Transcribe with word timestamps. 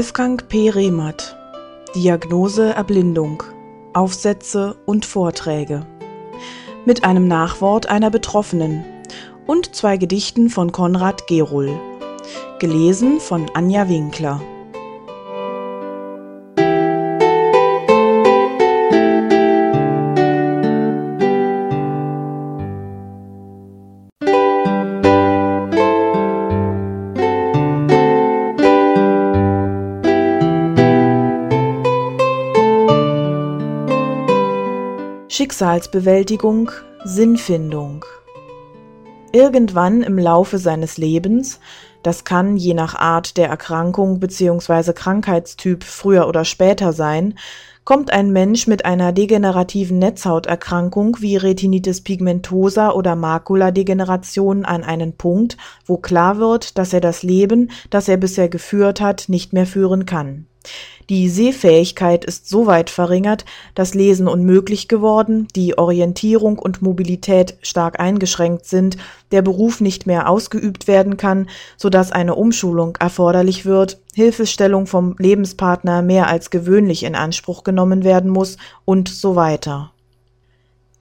Wolfgang 0.00 0.48
P. 0.48 0.70
Rehmert. 0.70 1.36
Diagnose 1.94 2.72
Erblindung. 2.72 3.42
Aufsätze 3.92 4.78
und 4.86 5.04
Vorträge. 5.04 5.84
Mit 6.86 7.04
einem 7.04 7.28
Nachwort 7.28 7.84
einer 7.84 8.08
Betroffenen. 8.08 8.82
Und 9.46 9.76
zwei 9.76 9.98
Gedichten 9.98 10.48
von 10.48 10.72
Konrad 10.72 11.26
Gerohl 11.26 11.78
gelesen 12.60 13.20
von 13.20 13.50
Anja 13.52 13.90
Winkler 13.90 14.40
Schicksalsbewältigung, 35.40 36.70
Sinnfindung. 37.02 38.04
Irgendwann 39.32 40.02
im 40.02 40.18
Laufe 40.18 40.58
seines 40.58 40.98
Lebens, 40.98 41.60
das 42.02 42.24
kann 42.24 42.58
je 42.58 42.74
nach 42.74 42.94
Art 42.94 43.38
der 43.38 43.48
Erkrankung 43.48 44.20
bzw. 44.20 44.92
Krankheitstyp 44.92 45.82
früher 45.82 46.28
oder 46.28 46.44
später 46.44 46.92
sein, 46.92 47.38
kommt 47.84 48.12
ein 48.12 48.30
Mensch 48.32 48.66
mit 48.66 48.84
einer 48.84 49.12
degenerativen 49.12 49.98
Netzhauterkrankung 49.98 51.16
wie 51.20 51.38
Retinitis 51.38 52.02
pigmentosa 52.02 52.90
oder 52.90 53.16
Makuladegeneration 53.16 54.66
an 54.66 54.84
einen 54.84 55.14
Punkt, 55.14 55.56
wo 55.86 55.96
klar 55.96 56.36
wird, 56.36 56.76
dass 56.76 56.92
er 56.92 57.00
das 57.00 57.22
Leben, 57.22 57.70
das 57.88 58.08
er 58.08 58.18
bisher 58.18 58.50
geführt 58.50 59.00
hat, 59.00 59.30
nicht 59.30 59.54
mehr 59.54 59.64
führen 59.64 60.04
kann. 60.04 60.44
Die 61.10 61.28
Sehfähigkeit 61.28 62.24
ist 62.24 62.48
so 62.48 62.68
weit 62.68 62.88
verringert, 62.88 63.44
das 63.74 63.94
Lesen 63.94 64.28
unmöglich 64.28 64.86
geworden, 64.86 65.48
die 65.56 65.76
Orientierung 65.76 66.56
und 66.56 66.82
Mobilität 66.82 67.56
stark 67.62 67.98
eingeschränkt 67.98 68.66
sind, 68.66 68.96
der 69.32 69.42
Beruf 69.42 69.80
nicht 69.80 70.06
mehr 70.06 70.28
ausgeübt 70.28 70.86
werden 70.86 71.16
kann, 71.16 71.48
so 71.76 71.90
dass 71.90 72.12
eine 72.12 72.36
Umschulung 72.36 72.96
erforderlich 73.00 73.66
wird, 73.66 73.98
Hilfestellung 74.14 74.86
vom 74.86 75.16
Lebenspartner 75.18 76.02
mehr 76.02 76.28
als 76.28 76.50
gewöhnlich 76.50 77.02
in 77.02 77.16
Anspruch 77.16 77.64
genommen 77.64 78.04
werden 78.04 78.30
muss 78.30 78.56
und 78.84 79.08
so 79.08 79.34
weiter 79.34 79.90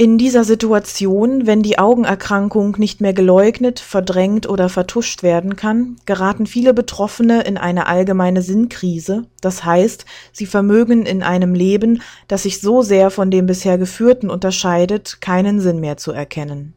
in 0.02 0.18
dieser 0.18 0.46
Situation, 0.46 1.46
wenn 1.46 1.62
die 1.62 1.78
Augenerkrankung 1.78 2.78
nicht 2.78 3.02
mehr 3.02 3.12
geleugnet, 3.14 3.82
verdrängt 3.82 4.48
oder 4.48 4.70
vertuscht 4.70 5.24
werden 5.24 5.58
kann, 5.58 5.98
geraten 6.06 6.46
viele 6.48 6.74
Betroffene 6.74 7.42
in 7.42 7.58
eine 7.58 7.86
allgemeine 7.88 8.42
Sinnkrise, 8.42 9.26
das 9.42 9.66
heißt, 9.66 10.06
sie 10.32 10.46
vermögen 10.46 11.06
in 11.06 11.22
einem 11.22 11.54
Leben, 11.54 12.02
das 12.30 12.44
sich 12.44 12.62
so 12.62 12.82
sehr 12.82 13.12
von 13.12 13.30
dem 13.30 13.46
bisher 13.46 13.78
geführten 13.78 14.30
unterscheidet, 14.30 15.20
keinen 15.20 15.60
Sinn 15.60 15.82
mehr 15.82 15.98
zu 15.98 16.14
erkennen. 16.14 16.76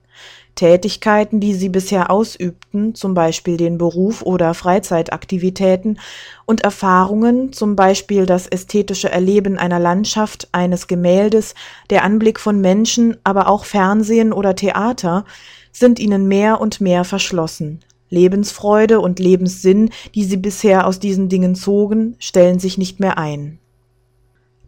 Tätigkeiten, 0.54 1.40
die 1.40 1.54
sie 1.54 1.68
bisher 1.68 2.10
ausübten, 2.10 2.94
zum 2.94 3.14
Beispiel 3.14 3.56
den 3.56 3.78
Beruf 3.78 4.22
oder 4.22 4.54
Freizeitaktivitäten, 4.54 5.98
und 6.44 6.62
Erfahrungen, 6.62 7.52
zum 7.52 7.76
Beispiel 7.76 8.26
das 8.26 8.46
ästhetische 8.46 9.10
Erleben 9.10 9.56
einer 9.58 9.78
Landschaft, 9.78 10.48
eines 10.52 10.86
Gemäldes, 10.86 11.54
der 11.90 12.04
Anblick 12.04 12.38
von 12.38 12.60
Menschen, 12.60 13.16
aber 13.24 13.48
auch 13.48 13.64
Fernsehen 13.64 14.32
oder 14.32 14.54
Theater, 14.54 15.24
sind 15.72 15.98
ihnen 15.98 16.28
mehr 16.28 16.60
und 16.60 16.80
mehr 16.80 17.04
verschlossen. 17.04 17.80
Lebensfreude 18.10 19.00
und 19.00 19.18
Lebenssinn, 19.18 19.88
die 20.14 20.24
sie 20.24 20.36
bisher 20.36 20.86
aus 20.86 21.00
diesen 21.00 21.30
Dingen 21.30 21.54
zogen, 21.54 22.16
stellen 22.18 22.58
sich 22.58 22.76
nicht 22.76 23.00
mehr 23.00 23.16
ein 23.16 23.58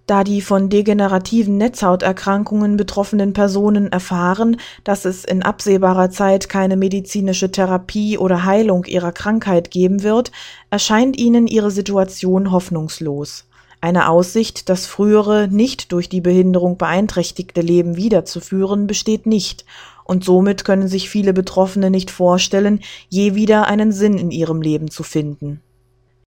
da 0.06 0.24
die 0.24 0.40
von 0.40 0.68
degenerativen 0.68 1.56
Netzhauterkrankungen 1.56 2.76
betroffenen 2.76 3.32
Personen 3.32 3.90
erfahren, 3.90 4.58
dass 4.84 5.04
es 5.04 5.24
in 5.24 5.42
absehbarer 5.42 6.10
Zeit 6.10 6.48
keine 6.48 6.76
medizinische 6.76 7.50
Therapie 7.50 8.18
oder 8.18 8.44
Heilung 8.44 8.84
ihrer 8.84 9.12
Krankheit 9.12 9.70
geben 9.70 10.02
wird, 10.02 10.30
erscheint 10.70 11.18
ihnen 11.18 11.46
ihre 11.46 11.70
Situation 11.70 12.50
hoffnungslos. 12.50 13.46
Eine 13.80 14.08
Aussicht, 14.08 14.68
das 14.68 14.86
frühere, 14.86 15.48
nicht 15.48 15.92
durch 15.92 16.08
die 16.08 16.22
Behinderung 16.22 16.78
beeinträchtigte 16.78 17.60
Leben 17.60 17.96
wiederzuführen, 17.96 18.86
besteht 18.86 19.26
nicht, 19.26 19.64
und 20.04 20.22
somit 20.22 20.66
können 20.66 20.86
sich 20.86 21.08
viele 21.08 21.32
Betroffene 21.32 21.90
nicht 21.90 22.10
vorstellen, 22.10 22.80
je 23.08 23.34
wieder 23.34 23.66
einen 23.66 23.90
Sinn 23.90 24.18
in 24.18 24.30
ihrem 24.30 24.60
Leben 24.60 24.90
zu 24.90 25.02
finden 25.02 25.62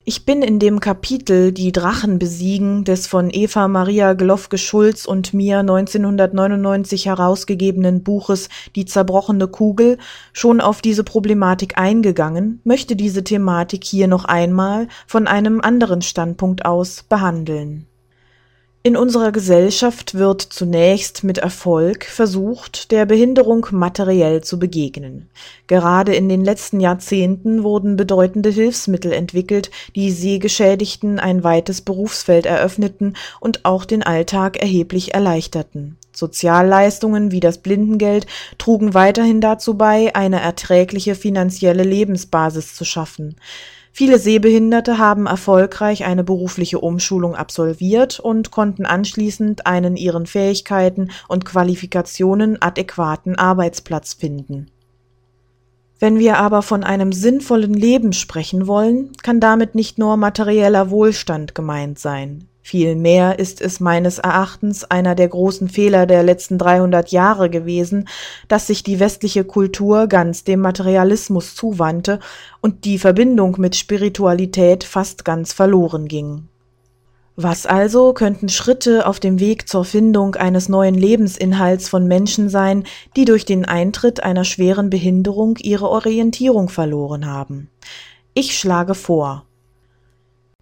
ich 0.08 0.24
bin 0.24 0.44
in 0.44 0.60
dem 0.60 0.80
Kapitel 0.80 1.52
Die 1.52 1.72
Drachen 1.72 2.20
besiegen 2.20 2.84
des 2.84 3.08
von 3.08 3.32
Eva 3.32 3.68
Maria 3.68 4.14
Glofke-Schulz 4.14 5.06
und 5.06 5.34
mir 5.34 5.60
1999 5.60 7.08
herausgegebenen 7.08 8.04
Buches 8.04 8.50
Die 8.76 8.86
zerbrochene 8.86 9.48
Kugel 9.48 9.98
schon 10.32 10.62
auf 10.62 10.82
diese 10.82 11.04
Problematik 11.04 11.80
eingegangen, 11.80 12.62
möchte 12.64 12.96
diese 12.96 13.24
Thematik 13.24 13.84
hier 13.84 14.08
noch 14.08 14.26
einmal 14.26 14.88
von 15.08 15.26
einem 15.26 15.60
anderen 15.60 16.04
Standpunkt 16.04 16.66
aus 16.66 17.04
behandeln 17.10 17.88
in 18.86 18.96
unserer 18.96 19.32
Gesellschaft 19.32 20.14
wird 20.14 20.44
zunächst 20.44 21.24
mit 21.24 21.40
Erfolg 21.40 22.06
versucht, 22.06 22.92
der 22.92 23.08
Behinderung 23.08 23.66
materiell 23.72 24.44
zu 24.44 24.60
begegnen. 24.60 25.28
Gerade 25.66 26.14
in 26.14 26.30
den 26.30 26.46
letzten 26.46 26.80
Jahrzehnten 26.80 27.64
wurden 27.64 27.96
bedeutende 27.96 28.52
Hilfsmittel 28.52 29.12
entwickelt, 29.12 29.72
die 29.96 30.12
Sehgeschädigten 30.12 31.20
ein 31.20 31.44
weites 31.44 31.82
Berufsfeld 31.82 32.46
eröffneten 32.46 33.16
und 33.40 33.66
auch 33.66 33.86
den 33.86 34.04
Alltag 34.04 34.58
erheblich 34.58 35.16
erleichterten. 35.16 35.98
Sozialleistungen 36.14 37.32
wie 37.32 37.40
das 37.40 37.58
Blindengeld 37.58 38.28
trugen 38.60 38.94
weiterhin 38.94 39.42
dazu 39.42 39.74
bei, 39.74 40.16
eine 40.16 40.42
erträgliche 40.42 41.16
finanzielle 41.16 41.84
Lebensbasis 41.84 42.76
zu 42.76 42.86
schaffen. 42.86 43.36
Viele 43.98 44.20
Sehbehinderte 44.20 44.98
haben 44.98 45.26
erfolgreich 45.26 46.04
eine 46.04 46.26
berufliche 46.26 46.80
Umschulung 46.80 47.34
absolviert 47.34 48.20
und 48.20 48.52
konnten 48.52 48.86
anschließend 48.86 49.66
einen 49.68 49.96
ihren 49.96 50.26
Fähigkeiten 50.26 51.12
und 51.30 51.46
Qualifikationen 51.46 52.62
adäquaten 52.62 53.38
Arbeitsplatz 53.38 54.14
finden. 54.14 54.70
Wenn 55.98 56.20
wir 56.20 56.40
aber 56.40 56.62
von 56.62 56.84
einem 56.84 57.14
sinnvollen 57.14 57.74
Leben 57.74 58.12
sprechen 58.12 58.68
wollen, 58.68 59.14
kann 59.24 59.40
damit 59.40 59.76
nicht 59.76 59.98
nur 59.98 60.18
materieller 60.18 60.90
Wohlstand 60.90 61.56
gemeint 61.56 61.98
sein. 61.98 62.50
Vielmehr 62.68 63.38
ist 63.38 63.62
es 63.62 63.80
meines 63.80 64.18
Erachtens 64.18 64.86
einer 64.86 65.14
der 65.14 65.28
großen 65.28 65.70
Fehler 65.70 66.08
der 66.08 66.24
letzten 66.24 66.58
300 66.58 67.12
Jahre 67.12 67.52
gewesen, 67.52 68.08
dass 68.48 68.66
sich 68.66 68.82
die 68.82 69.00
westliche 69.00 69.44
Kultur 69.44 70.08
ganz 70.08 70.46
dem 70.46 70.62
Materialismus 70.62 71.54
zuwandte 71.54 72.20
und 72.62 72.84
die 72.84 72.98
Verbindung 72.98 73.58
mit 73.60 73.76
Spiritualität 73.76 74.84
fast 74.84 75.24
ganz 75.24 75.54
verloren 75.54 76.08
ging. 76.08 76.48
Was 77.36 77.68
also 77.68 78.14
könnten 78.14 78.50
Schritte 78.50 79.06
auf 79.06 79.20
dem 79.20 79.40
Weg 79.40 79.70
zur 79.70 79.86
Findung 79.86 80.34
eines 80.34 80.68
neuen 80.68 80.96
Lebensinhalts 80.96 81.88
von 81.88 82.08
Menschen 82.08 82.50
sein, 82.50 82.84
die 83.16 83.26
durch 83.26 83.46
den 83.46 83.66
Eintritt 83.66 84.24
einer 84.24 84.44
schweren 84.44 84.90
Behinderung 84.90 85.58
ihre 85.58 85.88
Orientierung 85.88 86.70
verloren 86.70 87.28
haben? 87.28 87.70
Ich 88.34 88.58
schlage 88.58 88.96
vor, 88.96 89.46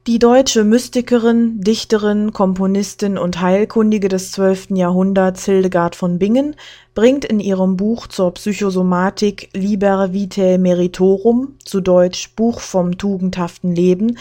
die 0.05 0.19
deutsche 0.19 0.65
Mystikerin, 0.65 1.61
Dichterin, 1.61 2.33
Komponistin 2.33 3.17
und 3.17 3.39
Heilkundige 3.39 4.09
des 4.09 4.33
zwölften 4.33 4.75
Jahrhunderts 4.75 5.45
Hildegard 5.45 5.95
von 5.95 6.19
Bingen 6.19 6.57
bringt 6.94 7.23
in 7.23 7.39
ihrem 7.39 7.77
Buch 7.77 8.07
zur 8.07 8.33
Psychosomatik 8.33 9.50
Liber 9.53 10.11
Vitae 10.11 10.57
Meritorum, 10.57 11.55
zu 11.63 11.79
Deutsch 11.79 12.35
Buch 12.35 12.59
vom 12.59 12.97
tugendhaften 12.97 13.73
Leben, 13.73 14.17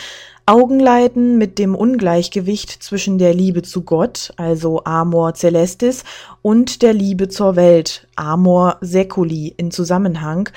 Augenleiden 0.47 1.37
mit 1.37 1.59
dem 1.59 1.75
Ungleichgewicht 1.75 2.71
zwischen 2.71 3.19
der 3.19 3.35
Liebe 3.35 3.63
zu 3.63 3.83
Gott, 3.83 4.33
also 4.37 4.85
Amor 4.85 5.35
Celestis, 5.35 6.05
und 6.43 6.83
der 6.83 6.93
Liebe 6.93 7.29
zur 7.29 7.57
Welt, 7.57 8.07
Amor 8.15 8.77
Seculi, 8.83 9.53
in 9.57 9.73
Zusammenhang 9.73 10.49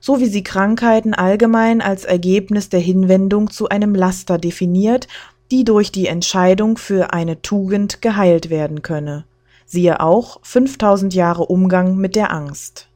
so 0.00 0.18
wie 0.18 0.26
sie 0.26 0.42
Krankheiten 0.42 1.14
allgemein 1.14 1.80
als 1.80 2.04
Ergebnis 2.04 2.68
der 2.70 2.80
Hinwendung 2.80 3.50
zu 3.50 3.68
einem 3.68 3.94
Laster 3.94 4.38
definiert, 4.38 5.06
die 5.50 5.64
durch 5.64 5.92
die 5.92 6.06
Entscheidung 6.06 6.78
für 6.78 7.12
eine 7.12 7.42
Tugend 7.42 8.02
geheilt 8.02 8.50
werden 8.50 8.82
könne. 8.82 9.24
Siehe 9.66 10.00
auch 10.00 10.40
5000 10.42 11.14
Jahre 11.14 11.46
Umgang 11.46 11.96
mit 11.96 12.16
der 12.16 12.32
Angst. 12.32 12.88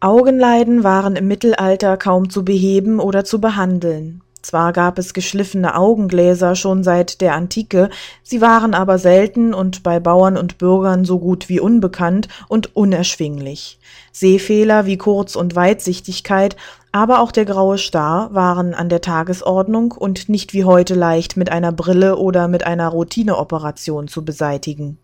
Augenleiden 0.00 0.82
waren 0.82 1.16
im 1.16 1.28
Mittelalter 1.28 1.98
kaum 1.98 2.30
zu 2.30 2.44
beheben 2.44 3.00
oder 3.00 3.24
zu 3.24 3.40
behandeln. 3.40 4.22
Zwar 4.42 4.72
gab 4.72 4.98
es 4.98 5.12
geschliffene 5.12 5.76
Augengläser 5.76 6.54
schon 6.54 6.82
seit 6.82 7.20
der 7.20 7.34
Antike, 7.34 7.90
sie 8.22 8.40
waren 8.40 8.72
aber 8.72 8.98
selten 8.98 9.52
und 9.52 9.82
bei 9.82 10.00
Bauern 10.00 10.38
und 10.38 10.56
Bürgern 10.56 11.04
so 11.04 11.18
gut 11.18 11.48
wie 11.48 11.60
unbekannt 11.60 12.28
und 12.48 12.74
unerschwinglich. 12.74 13.78
Sehfehler 14.12 14.86
wie 14.86 14.96
Kurz- 14.96 15.36
und 15.36 15.54
Weitsichtigkeit, 15.54 16.56
aber 16.90 17.20
auch 17.20 17.32
der 17.32 17.44
graue 17.44 17.78
Star 17.78 18.34
waren 18.34 18.74
an 18.74 18.88
der 18.88 19.02
Tagesordnung 19.02 19.92
und 19.92 20.28
nicht 20.28 20.54
wie 20.54 20.64
heute 20.64 20.94
leicht 20.94 21.36
mit 21.36 21.52
einer 21.52 21.70
Brille 21.72 22.16
oder 22.16 22.48
mit 22.48 22.66
einer 22.66 22.88
Routineoperation 22.88 24.08
zu 24.08 24.24
beseitigen. 24.24 24.98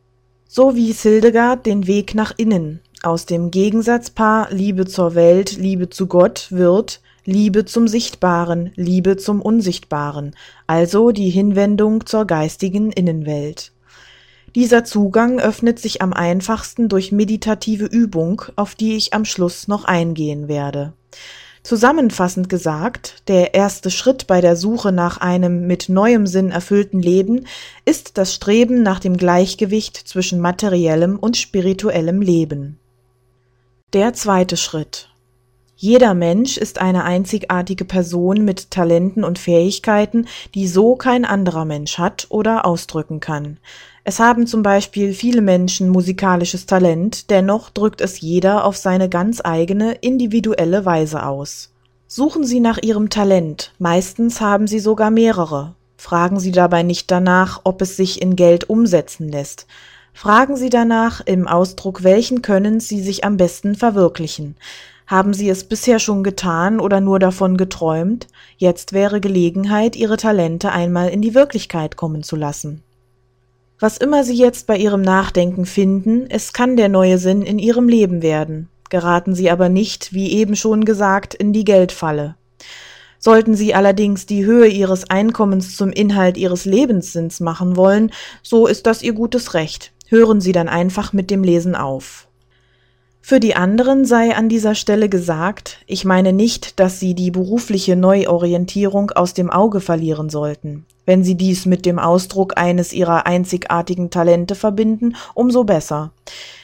So 0.48 0.74
wies 0.74 1.02
Hildegard 1.02 1.66
den 1.66 1.86
Weg 1.86 2.14
nach 2.14 2.32
innen. 2.36 2.80
Aus 3.02 3.26
dem 3.26 3.50
Gegensatzpaar 3.50 4.48
Liebe 4.50 4.86
zur 4.86 5.14
Welt, 5.14 5.58
Liebe 5.58 5.90
zu 5.90 6.06
Gott 6.06 6.48
wird 6.50 7.00
Liebe 7.28 7.64
zum 7.64 7.88
Sichtbaren, 7.88 8.70
Liebe 8.76 9.16
zum 9.16 9.42
Unsichtbaren, 9.42 10.36
also 10.68 11.10
die 11.10 11.28
Hinwendung 11.28 12.06
zur 12.06 12.24
geistigen 12.24 12.92
Innenwelt. 12.92 13.72
Dieser 14.54 14.84
Zugang 14.84 15.40
öffnet 15.40 15.80
sich 15.80 16.02
am 16.02 16.12
einfachsten 16.12 16.88
durch 16.88 17.10
meditative 17.10 17.86
Übung, 17.86 18.42
auf 18.54 18.76
die 18.76 18.94
ich 18.94 19.12
am 19.12 19.24
Schluss 19.24 19.66
noch 19.66 19.84
eingehen 19.84 20.46
werde. 20.46 20.92
Zusammenfassend 21.64 22.48
gesagt, 22.48 23.24
der 23.26 23.54
erste 23.54 23.90
Schritt 23.90 24.28
bei 24.28 24.40
der 24.40 24.54
Suche 24.54 24.92
nach 24.92 25.18
einem 25.18 25.66
mit 25.66 25.88
neuem 25.88 26.28
Sinn 26.28 26.52
erfüllten 26.52 27.02
Leben 27.02 27.48
ist 27.84 28.18
das 28.18 28.34
Streben 28.34 28.84
nach 28.84 29.00
dem 29.00 29.16
Gleichgewicht 29.16 29.96
zwischen 29.96 30.38
materiellem 30.38 31.18
und 31.18 31.36
spirituellem 31.36 32.22
Leben. 32.22 32.78
Der 33.94 34.12
zweite 34.12 34.56
Schritt 34.56 35.08
jeder 35.78 36.14
Mensch 36.14 36.56
ist 36.56 36.80
eine 36.80 37.04
einzigartige 37.04 37.84
Person 37.84 38.46
mit 38.46 38.70
Talenten 38.70 39.24
und 39.24 39.38
Fähigkeiten, 39.38 40.26
die 40.54 40.66
so 40.68 40.96
kein 40.96 41.26
anderer 41.26 41.66
Mensch 41.66 41.98
hat 41.98 42.26
oder 42.30 42.64
ausdrücken 42.64 43.20
kann. 43.20 43.58
Es 44.02 44.18
haben 44.18 44.46
zum 44.46 44.62
Beispiel 44.62 45.12
viele 45.12 45.42
Menschen 45.42 45.90
musikalisches 45.90 46.64
Talent, 46.64 47.28
dennoch 47.28 47.68
drückt 47.68 48.00
es 48.00 48.20
jeder 48.20 48.64
auf 48.64 48.78
seine 48.78 49.10
ganz 49.10 49.42
eigene, 49.44 49.92
individuelle 49.92 50.86
Weise 50.86 51.26
aus. 51.26 51.72
Suchen 52.06 52.44
Sie 52.44 52.60
nach 52.60 52.78
Ihrem 52.78 53.10
Talent, 53.10 53.74
meistens 53.78 54.40
haben 54.40 54.66
Sie 54.66 54.78
sogar 54.78 55.10
mehrere. 55.10 55.74
Fragen 55.98 56.40
Sie 56.40 56.52
dabei 56.52 56.84
nicht 56.84 57.10
danach, 57.10 57.60
ob 57.64 57.82
es 57.82 57.96
sich 57.96 58.22
in 58.22 58.34
Geld 58.34 58.70
umsetzen 58.70 59.28
lässt. 59.28 59.66
Fragen 60.14 60.56
Sie 60.56 60.70
danach 60.70 61.20
im 61.26 61.46
Ausdruck 61.46 62.02
welchen 62.02 62.40
Könnens 62.40 62.88
Sie 62.88 63.02
sich 63.02 63.24
am 63.24 63.36
besten 63.36 63.74
verwirklichen. 63.74 64.56
Haben 65.06 65.34
Sie 65.34 65.48
es 65.48 65.62
bisher 65.62 66.00
schon 66.00 66.24
getan 66.24 66.80
oder 66.80 67.00
nur 67.00 67.20
davon 67.20 67.56
geträumt? 67.56 68.26
Jetzt 68.56 68.92
wäre 68.92 69.20
Gelegenheit, 69.20 69.94
Ihre 69.94 70.16
Talente 70.16 70.72
einmal 70.72 71.10
in 71.10 71.22
die 71.22 71.34
Wirklichkeit 71.34 71.96
kommen 71.96 72.24
zu 72.24 72.34
lassen. 72.34 72.82
Was 73.78 73.98
immer 73.98 74.24
Sie 74.24 74.34
jetzt 74.34 74.66
bei 74.66 74.76
Ihrem 74.76 75.02
Nachdenken 75.02 75.64
finden, 75.64 76.26
es 76.28 76.52
kann 76.52 76.76
der 76.76 76.88
neue 76.88 77.18
Sinn 77.18 77.42
in 77.42 77.60
Ihrem 77.60 77.88
Leben 77.88 78.20
werden. 78.20 78.68
Geraten 78.90 79.34
Sie 79.34 79.48
aber 79.48 79.68
nicht, 79.68 80.12
wie 80.12 80.32
eben 80.32 80.56
schon 80.56 80.84
gesagt, 80.84 81.34
in 81.34 81.52
die 81.52 81.64
Geldfalle. 81.64 82.34
Sollten 83.20 83.54
Sie 83.54 83.74
allerdings 83.74 84.26
die 84.26 84.44
Höhe 84.44 84.66
Ihres 84.66 85.08
Einkommens 85.08 85.76
zum 85.76 85.90
Inhalt 85.90 86.36
Ihres 86.36 86.64
Lebenssinns 86.64 87.38
machen 87.38 87.76
wollen, 87.76 88.10
so 88.42 88.66
ist 88.66 88.86
das 88.86 89.02
Ihr 89.02 89.12
gutes 89.12 89.54
Recht. 89.54 89.92
Hören 90.08 90.40
Sie 90.40 90.52
dann 90.52 90.68
einfach 90.68 91.12
mit 91.12 91.30
dem 91.30 91.44
Lesen 91.44 91.76
auf. 91.76 92.25
Für 93.28 93.40
die 93.40 93.56
anderen 93.56 94.04
sei 94.04 94.36
an 94.36 94.48
dieser 94.48 94.76
Stelle 94.76 95.08
gesagt, 95.08 95.78
ich 95.88 96.04
meine 96.04 96.32
nicht, 96.32 96.78
dass 96.78 97.00
sie 97.00 97.12
die 97.12 97.32
berufliche 97.32 97.96
Neuorientierung 97.96 99.10
aus 99.10 99.34
dem 99.34 99.50
Auge 99.50 99.80
verlieren 99.80 100.30
sollten. 100.30 100.86
Wenn 101.06 101.24
sie 101.24 101.34
dies 101.34 101.66
mit 101.66 101.86
dem 101.86 101.98
Ausdruck 101.98 102.56
eines 102.56 102.92
ihrer 102.92 103.26
einzigartigen 103.26 104.10
Talente 104.10 104.54
verbinden, 104.54 105.16
umso 105.34 105.64
besser. 105.64 106.12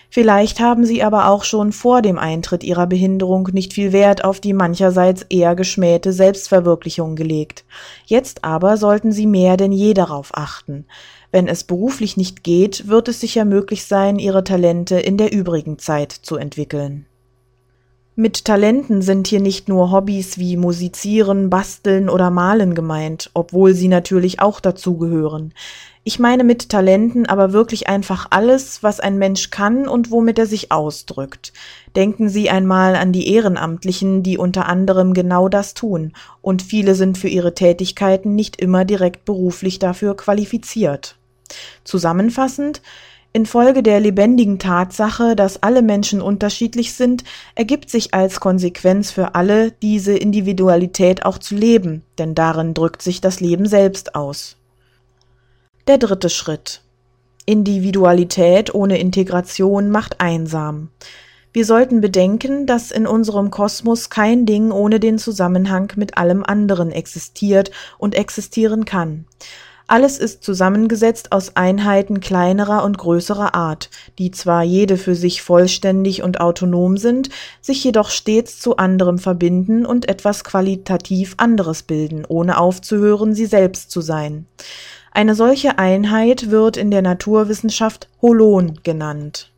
Vielleicht 0.09 0.61
haben 0.61 0.85
sie 0.85 1.03
aber 1.03 1.31
auch 1.31 1.43
schon 1.43 1.73
vor 1.73 2.00
dem 2.00 2.17
Eintritt 2.17 2.62
ihrer 2.62 2.87
Behinderung 2.87 3.49
nicht 3.53 3.73
viel 3.73 3.93
Wert 3.93 4.25
auf 4.25 4.38
die 4.38 4.53
mancherseits 4.53 5.23
eher 5.23 5.56
geschmähte 5.56 6.12
Selbstverwirklichung 6.12 7.17
gelegt. 7.17 7.64
Jetzt 8.06 8.44
aber 8.44 8.76
sollten 8.76 9.11
sie 9.11 9.26
mehr 9.26 9.56
denn 9.56 9.73
je 9.73 9.94
darauf 9.94 10.31
achten. 10.35 10.85
Wenn 11.32 11.49
es 11.49 11.64
beruflich 11.64 12.19
nicht 12.19 12.44
geht, 12.44 12.88
wird 12.88 13.08
es 13.08 13.20
sicher 13.20 13.46
möglich 13.46 13.87
sein, 13.87 14.19
ihre 14.19 14.44
Talente 14.44 15.00
in 15.00 15.17
der 15.17 15.32
übrigen 15.32 15.79
Zeit 15.79 16.12
zu 16.12 16.37
entwickeln. 16.37 17.06
Mit 18.14 18.44
Talenten 18.44 19.00
sind 19.00 19.26
hier 19.26 19.40
nicht 19.40 19.70
nur 19.70 19.90
Hobbys 19.90 20.37
wie 20.37 20.58
Musizieren, 20.58 21.49
Basteln 21.49 22.11
oder 22.11 22.29
Malen 22.29 22.75
gemeint, 22.75 23.31
obwohl 23.32 23.73
sie 23.73 23.88
natürlich 23.88 24.40
auch 24.40 24.61
dazugehören. 24.61 25.55
Ich 26.05 26.19
meine 26.19 26.44
mit 26.44 26.69
Talenten 26.69 27.25
aber 27.25 27.55
wirklich 27.55 27.88
einfach 27.88 28.26
alles, 28.28 28.82
was 28.82 29.00
ein 29.00 29.17
Mensch 29.17 29.49
kann 29.49 29.88
und 29.88 30.11
womit 30.11 30.38
er 30.38 30.46
sich 30.46 30.70
ausdrückt. 30.70 31.55
Denken 31.96 32.28
Sie 32.28 32.50
einmal 32.50 32.96
an 32.96 33.12
die 33.12 33.32
Ehrenamtlichen, 33.32 34.23
die 34.23 34.37
unter 34.37 34.67
anderem 34.67 35.14
genau 35.14 35.49
das 35.49 35.73
tun, 35.73 36.12
und 36.43 36.61
viele 36.61 36.94
sind 36.94 37.17
für 37.17 37.28
ihre 37.28 37.55
Tätigkeiten 37.55 38.35
nicht 38.35 38.61
immer 38.61 38.85
direkt 38.85 39.25
beruflich 39.25 39.78
dafür 39.78 40.14
qualifiziert. 40.14 41.17
Zusammenfassend, 41.84 42.82
Infolge 43.34 43.82
der 43.82 43.99
lebendigen 43.99 44.58
Tatsache, 44.58 45.34
dass 45.34 45.62
alle 45.62 45.81
Menschen 45.81 46.20
unterschiedlich 46.20 46.93
sind, 46.93 47.25
ergibt 47.54 47.88
sich 47.88 48.12
als 48.12 48.40
Konsequenz 48.40 49.11
für 49.11 49.35
alle, 49.35 49.73
diese 49.73 50.14
Individualität 50.14 51.25
auch 51.25 51.38
zu 51.38 51.54
leben, 51.54 52.02
denn 52.18 52.35
darin 52.35 52.75
drückt 52.75 53.00
sich 53.00 53.23
das 53.23 53.40
Leben 53.40 53.64
selbst 53.64 54.14
aus. 54.14 54.56
Der 55.87 55.97
dritte 55.97 56.28
Schritt. 56.28 56.82
Individualität 57.47 58.75
ohne 58.75 58.99
Integration 58.99 59.90
macht 59.90 60.21
einsam. 60.21 60.90
Wir 61.54 61.64
sollten 61.64 62.00
bedenken, 62.00 62.66
dass 62.66 62.90
in 62.90 63.06
unserem 63.06 63.50
Kosmos 63.50 64.11
kein 64.11 64.47
Ding 64.47 64.71
ohne 64.71 65.00
den 65.00 65.18
Zusammenhang 65.18 65.92
mit 65.97 66.16
allem 66.18 66.44
anderen 66.44 66.90
existiert 66.90 67.71
und 67.99 68.14
existieren 68.14 68.85
kann. 68.85 69.26
Alles 69.92 70.16
ist 70.16 70.42
zusammengesetzt 70.42 71.32
aus 71.32 71.54
Einheiten 71.54 72.20
kleinerer 72.20 72.82
und 72.82 72.96
größerer 72.96 73.54
Art, 73.54 73.90
die 74.18 74.30
zwar 74.30 74.62
jede 74.62 74.96
für 74.96 75.14
sich 75.14 75.42
vollständig 75.42 76.22
und 76.22 76.40
autonom 76.40 76.96
sind, 76.96 77.28
sich 77.61 77.84
jedoch 77.84 78.08
stets 78.08 78.58
zu 78.58 78.78
anderem 78.78 79.18
verbinden 79.18 79.84
und 79.84 80.08
etwas 80.08 80.44
qualitativ 80.44 81.34
anderes 81.37 81.82
bilden, 81.82 82.25
ohne 82.26 82.56
aufzuhören, 82.56 83.34
sie 83.34 83.44
selbst 83.44 83.90
zu 83.90 84.00
sein. 84.00 84.46
Eine 85.11 85.34
solche 85.34 85.78
Einheit 85.78 86.50
wird 86.50 86.78
in 86.78 86.90
der 86.90 87.02
Naturwissenschaft 87.02 88.08
Holon 88.22 88.80
genannt. 88.82 89.52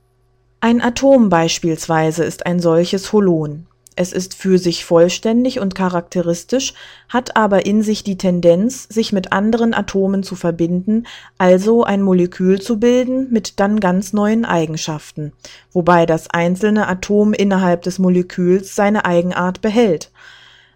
Ein 0.58 0.80
Atom 0.80 1.28
beispielsweise 1.28 2.24
ist 2.24 2.44
ein 2.44 2.58
solches 2.58 3.12
Holon. 3.12 3.68
Es 3.96 4.12
ist 4.12 4.34
für 4.34 4.58
sich 4.58 4.84
vollständig 4.84 5.60
und 5.60 5.76
charakteristisch, 5.76 6.74
hat 7.08 7.36
aber 7.36 7.64
in 7.64 7.82
sich 7.82 8.02
die 8.02 8.18
Tendenz, 8.18 8.88
sich 8.88 9.12
mit 9.12 9.32
anderen 9.32 9.72
Atomen 9.72 10.24
zu 10.24 10.34
verbinden, 10.34 11.06
also 11.38 11.84
ein 11.84 12.02
Molekül 12.02 12.60
zu 12.60 12.80
bilden 12.80 13.30
mit 13.30 13.60
dann 13.60 13.78
ganz 13.78 14.12
neuen 14.12 14.44
Eigenschaften, 14.44 15.32
wobei 15.72 16.06
das 16.06 16.28
einzelne 16.28 16.88
Atom 16.88 17.32
innerhalb 17.32 17.82
des 17.82 18.00
Moleküls 18.00 18.74
seine 18.74 19.04
Eigenart 19.04 19.60
behält. 19.60 20.10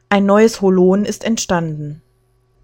Ein 0.09 0.25
neues 0.25 0.61
Holon 0.61 1.05
ist 1.05 1.25
entstanden. 1.25 2.03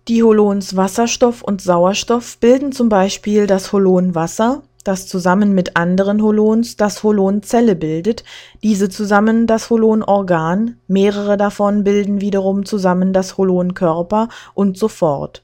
Die 0.06 0.22
Holons 0.22 0.76
Wasserstoff 0.76 1.42
und 1.42 1.62
Sauerstoff 1.62 2.38
bilden 2.38 2.72
zum 2.72 2.88
Beispiel 2.88 3.46
das 3.46 3.72
Holon 3.72 4.14
Wasser 4.14 4.62
das 4.84 5.06
zusammen 5.06 5.54
mit 5.54 5.76
anderen 5.76 6.22
Holons 6.22 6.76
das 6.76 7.02
Holon 7.02 7.42
Zelle 7.42 7.74
bildet, 7.74 8.22
diese 8.62 8.88
zusammen 8.88 9.46
das 9.46 9.70
Holon 9.70 10.02
Organ, 10.02 10.76
mehrere 10.86 11.36
davon 11.36 11.84
bilden 11.84 12.20
wiederum 12.20 12.64
zusammen 12.64 13.12
das 13.12 13.36
Holon 13.36 13.74
Körper 13.74 14.28
und 14.54 14.78
so 14.78 14.88
fort. 14.88 15.42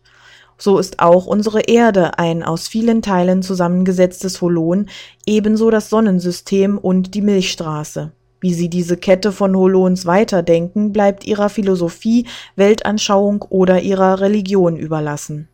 So 0.59 0.79
ist 0.79 1.01
auch 1.01 1.25
unsere 1.25 1.63
Erde 1.63 2.19
ein 2.19 2.43
aus 2.43 2.69
vielen 2.69 3.01
Teilen 3.01 3.43
zusammengesetztes 3.43 4.43
Holon, 4.43 4.91
ebenso 5.25 5.71
das 5.71 5.89
Sonnensystem 5.89 6.77
und 6.77 7.15
die 7.15 7.23
Milchstraße. 7.23 8.13
Wie 8.41 8.55
sie 8.55 8.71
diese 8.71 8.97
Kette 8.97 9.33
von 9.33 9.55
Holons 9.55 10.07
weiterdenken, 10.07 10.93
bleibt 10.93 11.27
ihrer 11.27 11.51
Philosophie, 11.51 12.27
Weltanschauung 12.57 13.43
oder 13.49 13.83
ihrer 13.83 14.21
Religion 14.21 14.77
überlassen. 14.77 15.50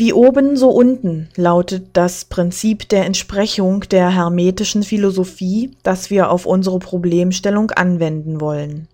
Wie 0.00 0.14
oben, 0.14 0.56
so 0.56 0.70
unten 0.70 1.28
lautet 1.36 1.88
das 1.92 2.24
Prinzip 2.24 2.88
der 2.88 3.04
Entsprechung 3.04 3.80
der 3.80 4.08
hermetischen 4.08 4.82
Philosophie, 4.82 5.72
das 5.82 6.08
wir 6.08 6.30
auf 6.30 6.46
unsere 6.46 6.78
Problemstellung 6.78 7.70
anwenden 7.72 8.40
wollen. 8.40 8.88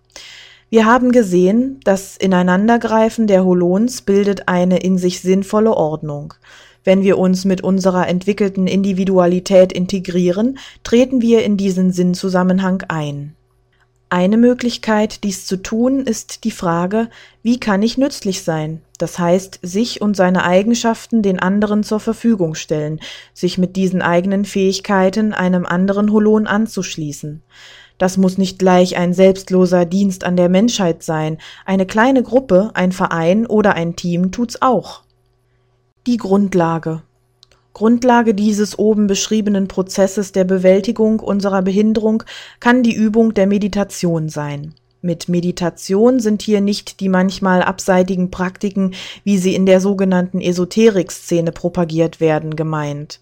Wir 0.69 0.85
haben 0.85 1.13
gesehen, 1.13 1.79
das 1.85 2.17
Ineinandergreifen 2.17 3.29
der 3.29 3.45
Holons 3.45 4.03
bildet 4.03 4.49
eine 4.49 4.79
in 4.79 4.99
sich 4.99 5.21
sinnvolle 5.21 5.77
Ordnung. 5.77 6.35
Wenn 6.83 7.03
wir 7.03 7.19
uns 7.19 7.45
mit 7.45 7.61
unserer 7.61 8.09
entwickelten 8.09 8.67
Individualität 8.67 9.73
integrieren, 9.73 10.59
treten 10.83 11.23
wir 11.23 11.45
in 11.45 11.57
diesen 11.57 11.93
Sinnzusammenhang 11.93 12.83
ein. 12.89 13.36
Eine 14.09 14.37
Möglichkeit, 14.37 15.25
dies 15.25 15.47
zu 15.47 15.57
tun, 15.57 16.01
ist 16.01 16.45
die 16.45 16.53
Frage, 16.53 17.09
wie 17.43 17.59
kann 17.59 17.83
ich 17.83 17.99
nützlich 17.99 18.45
sein? 18.45 18.83
Das 18.99 19.19
heißt, 19.19 19.59
sich 19.63 20.01
und 20.01 20.17
seine 20.17 20.45
Eigenschaften 20.45 21.23
den 21.23 21.41
anderen 21.41 21.83
zur 21.83 21.99
Verfügung 21.99 22.55
stellen, 22.55 23.01
sich 23.35 23.59
mit 23.59 23.75
diesen 23.75 24.03
eigenen 24.03 24.45
Fähigkeiten 24.45 25.35
einem 25.35 25.67
anderen 25.67 26.13
Holon 26.13 26.47
anzuschließen. 26.47 27.43
Das 27.99 28.17
muss 28.17 28.39
nicht 28.39 28.61
gleich 28.61 28.97
ein 28.97 29.13
selbstloser 29.13 29.87
Dienst 29.87 30.23
an 30.23 30.37
der 30.37 30.51
Menschheit 30.51 31.03
sein, 31.03 31.39
eine 31.65 31.85
kleine 31.85 32.23
Gruppe, 32.23 32.71
ein 32.75 32.93
Verein 32.93 33.45
oder 33.45 33.75
ein 33.75 33.97
Team 33.97 34.31
tut's 34.31 34.63
auch. 34.63 35.03
Die 36.07 36.19
Grundlage 36.19 37.03
Grundlage 37.77 38.33
dieses 38.33 38.79
oben 38.79 39.07
beschriebenen 39.07 39.69
Prozesses 39.69 40.33
der 40.33 40.45
Bewältigung 40.45 41.21
unserer 41.21 41.61
Behinderung 41.61 42.23
kann 42.59 42.83
die 42.83 42.95
Übung 42.95 43.35
der 43.35 43.47
Meditation 43.47 44.31
sein. 44.31 44.73
Mit 45.03 45.29
Meditation 45.29 46.19
sind 46.19 46.41
hier 46.41 46.63
nicht 46.63 47.01
die 47.01 47.11
manchmal 47.11 47.61
abseitigen 47.61 48.31
Praktiken, 48.31 48.95
wie 49.25 49.37
sie 49.37 49.55
in 49.55 49.67
der 49.67 49.83
sogenannten 49.83 50.41
Esoterik-Szene 50.41 51.53
propagiert 51.53 52.19
werden, 52.19 52.57
gemeint. 52.57 53.21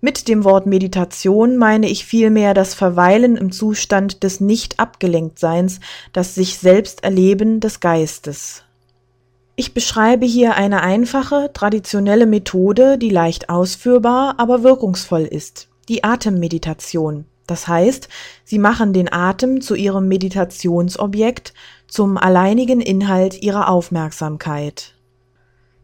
Mit 0.00 0.26
dem 0.26 0.42
Wort 0.42 0.66
Meditation 0.66 1.56
meine 1.56 1.88
ich 1.88 2.04
vielmehr 2.04 2.54
das 2.54 2.74
Verweilen 2.74 3.36
im 3.36 3.52
Zustand 3.52 4.24
des 4.24 4.40
Nicht-Abgelenktseins, 4.40 5.78
das 6.12 6.34
sich 6.34 6.58
selbst 6.58 7.04
Erleben 7.04 7.60
des 7.60 7.78
Geistes. 7.78 8.64
Ich 9.62 9.74
beschreibe 9.74 10.26
hier 10.26 10.56
eine 10.56 10.82
einfache, 10.82 11.52
traditionelle 11.54 12.26
Methode, 12.26 12.98
die 12.98 13.10
leicht 13.10 13.48
ausführbar, 13.48 14.34
aber 14.38 14.64
wirkungsvoll 14.64 15.22
ist, 15.22 15.68
die 15.88 16.02
Atemmeditation. 16.02 17.26
Das 17.46 17.68
heißt, 17.68 18.08
Sie 18.42 18.58
machen 18.58 18.92
den 18.92 19.12
Atem 19.12 19.60
zu 19.60 19.76
Ihrem 19.76 20.08
Meditationsobjekt, 20.08 21.54
zum 21.86 22.18
alleinigen 22.18 22.80
Inhalt 22.80 23.40
Ihrer 23.40 23.68
Aufmerksamkeit. 23.68 24.94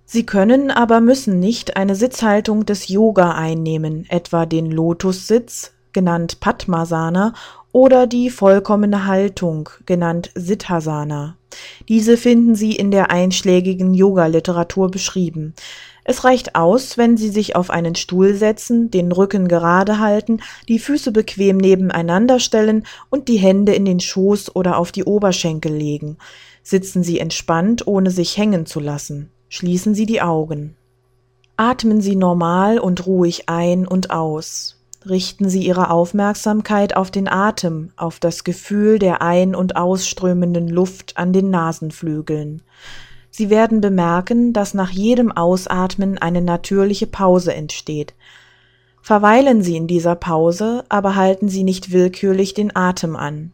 Sie 0.04 0.26
können, 0.26 0.72
aber 0.72 1.00
müssen 1.00 1.38
nicht 1.38 1.76
eine 1.76 1.94
Sitzhaltung 1.94 2.66
des 2.66 2.88
Yoga 2.88 3.30
einnehmen, 3.30 4.06
etwa 4.08 4.44
den 4.44 4.72
Lotussitz, 4.72 5.72
genannt 5.92 6.40
Padmasana, 6.40 7.34
oder 7.72 8.06
die 8.06 8.30
vollkommene 8.30 9.06
Haltung, 9.06 9.68
genannt 9.86 10.30
Siddhasana. 10.34 11.36
Diese 11.88 12.16
finden 12.16 12.54
Sie 12.54 12.72
in 12.74 12.90
der 12.90 13.10
einschlägigen 13.10 13.94
Yoga-Literatur 13.94 14.90
beschrieben. 14.90 15.54
Es 16.04 16.24
reicht 16.24 16.54
aus, 16.54 16.96
wenn 16.96 17.16
Sie 17.16 17.28
sich 17.28 17.54
auf 17.54 17.70
einen 17.70 17.94
Stuhl 17.94 18.34
setzen, 18.34 18.90
den 18.90 19.12
Rücken 19.12 19.46
gerade 19.46 19.98
halten, 19.98 20.40
die 20.66 20.78
Füße 20.78 21.12
bequem 21.12 21.58
nebeneinander 21.58 22.40
stellen 22.40 22.86
und 23.10 23.28
die 23.28 23.36
Hände 23.36 23.74
in 23.74 23.84
den 23.84 24.00
Schoß 24.00 24.56
oder 24.56 24.78
auf 24.78 24.90
die 24.90 25.04
Oberschenkel 25.04 25.72
legen. 25.72 26.16
Sitzen 26.62 27.02
Sie 27.02 27.18
entspannt, 27.18 27.86
ohne 27.86 28.10
sich 28.10 28.36
hängen 28.38 28.64
zu 28.64 28.80
lassen. 28.80 29.30
Schließen 29.50 29.94
Sie 29.94 30.06
die 30.06 30.22
Augen. 30.22 30.76
Atmen 31.56 32.00
Sie 32.00 32.16
normal 32.16 32.78
und 32.78 33.06
ruhig 33.06 33.48
ein 33.48 33.86
und 33.86 34.10
aus 34.10 34.77
richten 35.08 35.48
Sie 35.48 35.66
Ihre 35.66 35.90
Aufmerksamkeit 35.90 36.96
auf 36.96 37.10
den 37.10 37.28
Atem, 37.28 37.90
auf 37.96 38.20
das 38.20 38.44
Gefühl 38.44 38.98
der 38.98 39.22
ein- 39.22 39.54
und 39.54 39.76
ausströmenden 39.76 40.68
Luft 40.68 41.16
an 41.16 41.32
den 41.32 41.50
Nasenflügeln. 41.50 42.62
Sie 43.30 43.50
werden 43.50 43.80
bemerken, 43.80 44.52
dass 44.52 44.74
nach 44.74 44.90
jedem 44.90 45.30
Ausatmen 45.32 46.18
eine 46.18 46.42
natürliche 46.42 47.06
Pause 47.06 47.54
entsteht. 47.54 48.14
Verweilen 49.00 49.62
Sie 49.62 49.76
in 49.76 49.86
dieser 49.86 50.16
Pause, 50.16 50.84
aber 50.88 51.14
halten 51.14 51.48
Sie 51.48 51.64
nicht 51.64 51.92
willkürlich 51.92 52.54
den 52.54 52.74
Atem 52.74 53.16
an. 53.16 53.52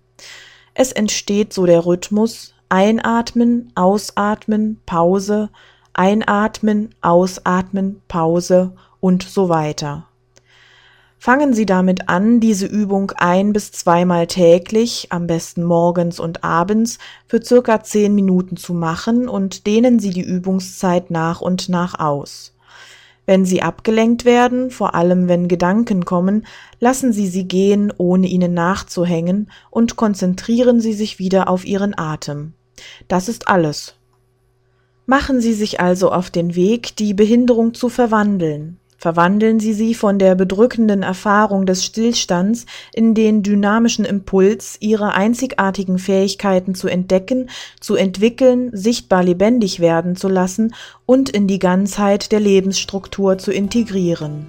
Es 0.74 0.90
entsteht 0.90 1.52
so 1.52 1.66
der 1.66 1.86
Rhythmus 1.86 2.54
Einatmen, 2.68 3.70
Ausatmen, 3.74 4.80
Pause, 4.86 5.50
Einatmen, 5.92 6.94
Ausatmen, 7.02 8.02
Pause 8.08 8.72
und 9.00 9.22
so 9.22 9.48
weiter. 9.48 10.08
Fangen 11.24 11.54
Sie 11.54 11.64
damit 11.64 12.10
an, 12.10 12.38
diese 12.38 12.66
Übung 12.66 13.12
ein 13.16 13.54
bis 13.54 13.72
zweimal 13.72 14.26
täglich, 14.26 15.06
am 15.08 15.26
besten 15.26 15.64
morgens 15.64 16.20
und 16.20 16.44
abends, 16.44 16.98
für 17.26 17.42
circa 17.42 17.82
zehn 17.82 18.14
Minuten 18.14 18.58
zu 18.58 18.74
machen 18.74 19.26
und 19.26 19.66
dehnen 19.66 19.98
Sie 19.98 20.10
die 20.10 20.20
Übungszeit 20.20 21.10
nach 21.10 21.40
und 21.40 21.70
nach 21.70 21.98
aus. 21.98 22.52
Wenn 23.24 23.46
Sie 23.46 23.62
abgelenkt 23.62 24.26
werden, 24.26 24.70
vor 24.70 24.94
allem 24.94 25.26
wenn 25.26 25.48
Gedanken 25.48 26.04
kommen, 26.04 26.44
lassen 26.78 27.14
Sie 27.14 27.26
sie 27.26 27.48
gehen, 27.48 27.90
ohne 27.96 28.26
ihnen 28.26 28.52
nachzuhängen, 28.52 29.50
und 29.70 29.96
konzentrieren 29.96 30.82
Sie 30.82 30.92
sich 30.92 31.18
wieder 31.18 31.48
auf 31.48 31.64
Ihren 31.64 31.96
Atem. 31.98 32.52
Das 33.08 33.30
ist 33.30 33.48
alles. 33.48 33.94
Machen 35.06 35.40
Sie 35.40 35.54
sich 35.54 35.80
also 35.80 36.12
auf 36.12 36.28
den 36.28 36.54
Weg, 36.54 36.96
die 36.96 37.14
Behinderung 37.14 37.72
zu 37.72 37.88
verwandeln. 37.88 38.78
Verwandeln 39.04 39.60
Sie 39.60 39.74
sie 39.74 39.94
von 39.94 40.18
der 40.18 40.34
bedrückenden 40.34 41.02
Erfahrung 41.02 41.66
des 41.66 41.84
Stillstands 41.84 42.64
in 42.94 43.12
den 43.12 43.42
dynamischen 43.42 44.06
Impuls, 44.06 44.78
Ihre 44.80 45.12
einzigartigen 45.12 45.98
Fähigkeiten 45.98 46.74
zu 46.74 46.88
entdecken, 46.88 47.50
zu 47.80 47.96
entwickeln, 47.96 48.70
sichtbar 48.72 49.22
lebendig 49.22 49.78
werden 49.78 50.16
zu 50.16 50.28
lassen 50.28 50.74
und 51.04 51.28
in 51.28 51.46
die 51.46 51.58
Ganzheit 51.58 52.32
der 52.32 52.40
Lebensstruktur 52.40 53.36
zu 53.36 53.52
integrieren 53.52 54.46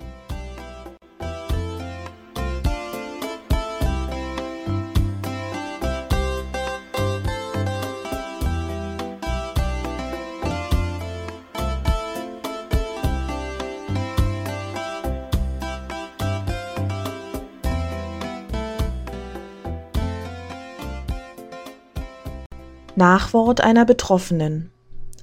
Nachwort 22.97 23.59
einer 23.59 23.83
Betroffenen 23.83 24.71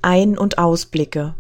Ein- 0.02 0.37
und 0.37 0.59
Ausblicke 0.59 1.35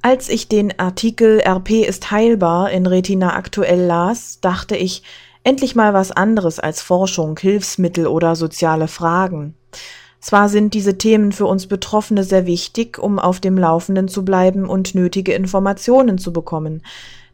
Als 0.00 0.30
ich 0.30 0.48
den 0.48 0.78
Artikel 0.78 1.42
RP 1.46 1.86
ist 1.86 2.10
heilbar 2.10 2.70
in 2.70 2.86
Retina 2.86 3.36
aktuell 3.36 3.82
las, 3.82 4.38
dachte 4.40 4.76
ich, 4.76 5.02
endlich 5.42 5.74
mal 5.74 5.92
was 5.92 6.10
anderes 6.10 6.58
als 6.58 6.80
Forschung, 6.80 7.38
Hilfsmittel 7.38 8.06
oder 8.06 8.34
soziale 8.34 8.88
Fragen. 8.88 9.54
Zwar 10.20 10.48
sind 10.48 10.72
diese 10.72 10.96
Themen 10.96 11.32
für 11.32 11.44
uns 11.44 11.66
Betroffene 11.66 12.24
sehr 12.24 12.46
wichtig, 12.46 12.98
um 12.98 13.18
auf 13.18 13.40
dem 13.40 13.58
Laufenden 13.58 14.08
zu 14.08 14.24
bleiben 14.24 14.66
und 14.66 14.94
nötige 14.94 15.34
Informationen 15.34 16.16
zu 16.16 16.32
bekommen. 16.32 16.82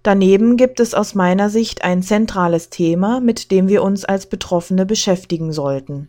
Daneben 0.02 0.56
gibt 0.56 0.80
es 0.80 0.92
aus 0.92 1.14
meiner 1.14 1.50
Sicht 1.50 1.84
ein 1.84 2.02
zentrales 2.02 2.68
Thema, 2.68 3.20
mit 3.20 3.52
dem 3.52 3.68
wir 3.68 3.84
uns 3.84 4.04
als 4.04 4.26
Betroffene 4.26 4.86
beschäftigen 4.86 5.52
sollten. 5.52 6.08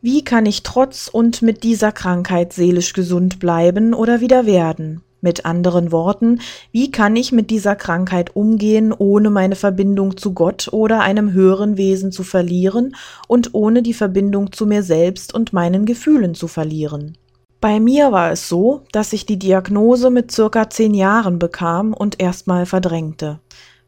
Wie 0.00 0.22
kann 0.22 0.46
ich 0.46 0.62
trotz 0.62 1.08
und 1.08 1.42
mit 1.42 1.64
dieser 1.64 1.90
Krankheit 1.90 2.52
seelisch 2.52 2.92
gesund 2.92 3.40
bleiben 3.40 3.94
oder 3.94 4.20
wieder 4.20 4.46
werden? 4.46 5.02
Mit 5.20 5.44
anderen 5.44 5.90
Worten, 5.90 6.40
wie 6.70 6.92
kann 6.92 7.16
ich 7.16 7.32
mit 7.32 7.50
dieser 7.50 7.74
Krankheit 7.74 8.36
umgehen, 8.36 8.94
ohne 8.96 9.30
meine 9.30 9.56
Verbindung 9.56 10.16
zu 10.16 10.34
Gott 10.34 10.68
oder 10.70 11.00
einem 11.00 11.32
höheren 11.32 11.76
Wesen 11.76 12.12
zu 12.12 12.22
verlieren 12.22 12.94
und 13.26 13.54
ohne 13.54 13.82
die 13.82 13.94
Verbindung 13.94 14.52
zu 14.52 14.66
mir 14.66 14.84
selbst 14.84 15.34
und 15.34 15.52
meinen 15.52 15.84
Gefühlen 15.84 16.36
zu 16.36 16.46
verlieren? 16.46 17.18
Bei 17.60 17.80
mir 17.80 18.12
war 18.12 18.30
es 18.30 18.48
so, 18.48 18.82
dass 18.92 19.12
ich 19.12 19.26
die 19.26 19.40
Diagnose 19.40 20.10
mit 20.10 20.30
circa 20.30 20.70
zehn 20.70 20.94
Jahren 20.94 21.40
bekam 21.40 21.92
und 21.92 22.20
erstmal 22.20 22.66
verdrängte. 22.66 23.40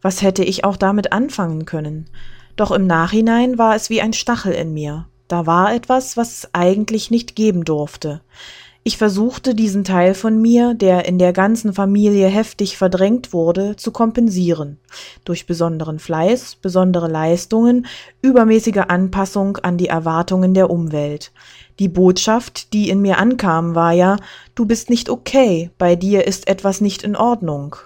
Was 0.03 0.23
hätte 0.23 0.43
ich 0.43 0.65
auch 0.65 0.77
damit 0.77 1.13
anfangen 1.13 1.67
können? 1.67 2.11
Doch 2.57 2.73
im 2.73 2.89
Nachhinein 2.89 3.59
war 3.59 3.77
es 3.77 3.91
wie 3.91 4.01
ein 4.01 4.13
Stachel 4.13 4.53
in 4.53 4.75
mir. 4.75 5.07
Da 5.31 5.47
war 5.47 5.73
etwas, 5.73 6.17
was 6.17 6.39
es 6.39 6.49
eigentlich 6.55 7.13
nicht 7.13 7.37
geben 7.37 7.65
durfte. 7.65 8.21
Ich 8.83 8.97
versuchte 8.97 9.55
diesen 9.55 9.85
Teil 9.85 10.15
von 10.15 10.43
mir, 10.43 10.75
der 10.75 11.05
in 11.05 11.21
der 11.21 11.33
ganzen 11.33 11.73
Familie 11.73 12.27
heftig 12.27 12.77
verdrängt 12.77 13.33
wurde, 13.33 13.77
zu 13.77 13.93
kompensieren. 13.93 14.79
Durch 15.25 15.47
besonderen 15.47 16.01
Fleiß, 16.01 16.57
besondere 16.57 17.07
Leistungen, 17.07 17.87
übermäßige 18.23 18.87
Anpassung 18.89 19.59
an 19.59 19.77
die 19.77 19.87
Erwartungen 19.87 20.53
der 20.53 20.69
Umwelt. 20.69 21.31
Die 21.79 21.89
Botschaft, 21.89 22.73
die 22.73 22.91
in 22.91 23.01
mir 23.01 23.19
ankam, 23.19 23.77
war 23.77 23.93
ja, 23.93 24.17
du 24.57 24.67
bist 24.67 24.91
nicht 24.91 25.09
okay, 25.11 25.71
bei 25.79 25.95
dir 25.95 26.27
ist 26.27 26.49
etwas 26.49 26.81
nicht 26.81 27.05
in 27.05 27.15
Ordnung. 27.15 27.77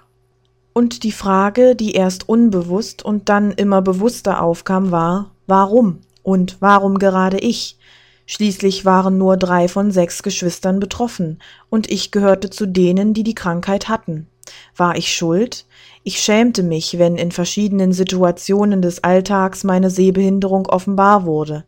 Und 0.73 1.03
die 1.03 1.13
Frage, 1.13 1.77
die 1.77 1.93
erst 1.93 2.27
unbewusst 2.27 3.05
und 3.05 3.29
dann 3.29 3.51
immer 3.51 3.83
bewusster 3.83 4.41
aufkam, 4.41 4.91
war, 4.91 5.33
warum? 5.47 6.01
Und 6.25 6.57
warum 6.59 6.99
gerade 6.99 7.39
ich? 7.39 7.79
Schließlich 8.27 8.87
waren 8.87 9.19
nur 9.19 9.37
drei 9.37 9.69
von 9.69 9.91
sechs 9.93 10.23
Geschwistern 10.23 10.81
betroffen, 10.81 11.39
und 11.69 11.91
ich 11.91 12.11
gehörte 12.11 12.49
zu 12.51 12.67
denen, 12.67 13.13
die 13.13 13.23
die 13.23 13.35
Krankheit 13.35 13.89
hatten. 13.89 14.27
War 14.75 14.97
ich 14.97 15.15
schuld? 15.15 15.67
Ich 16.03 16.21
schämte 16.21 16.63
mich, 16.63 16.99
wenn 16.99 17.17
in 17.17 17.31
verschiedenen 17.31 17.93
Situationen 17.93 18.81
des 18.81 19.05
Alltags 19.05 19.65
meine 19.65 19.91
Sehbehinderung 19.91 20.67
offenbar 20.67 21.27
wurde. 21.27 21.65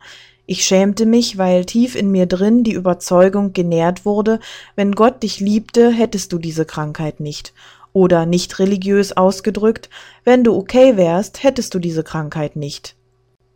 Ich 0.47 0.65
schämte 0.65 1.05
mich, 1.05 1.37
weil 1.37 1.67
tief 1.67 1.95
in 1.95 2.11
mir 2.11 2.27
drin 2.27 2.65
die 2.65 2.73
Überzeugung 2.73 3.53
genährt 3.53 4.07
wurde, 4.07 4.41
wenn 4.75 4.93
Gott 4.93 5.23
dich 5.23 5.41
liebte, 5.41 5.91
hättest 5.91 6.33
du 6.33 6.39
diese 6.39 6.65
Krankheit 6.65 7.21
nicht. 7.21 7.53
Oder 7.93 8.25
nicht 8.25 8.59
religiös 8.59 9.13
ausgedrückt, 9.15 9.91
wenn 10.25 10.45
du 10.45 10.57
okay 10.57 10.97
wärst, 10.97 11.43
hättest 11.43 11.75
du 11.75 11.79
diese 11.79 12.05
Krankheit 12.05 12.57
nicht. 12.57 12.96